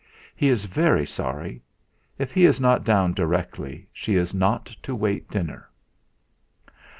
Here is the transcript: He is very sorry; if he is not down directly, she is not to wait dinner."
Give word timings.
He 0.35 0.49
is 0.49 0.65
very 0.65 1.05
sorry; 1.05 1.61
if 2.17 2.31
he 2.31 2.45
is 2.47 2.59
not 2.59 2.83
down 2.83 3.13
directly, 3.13 3.87
she 3.93 4.15
is 4.15 4.33
not 4.33 4.65
to 4.81 4.95
wait 4.95 5.29
dinner." 5.29 5.69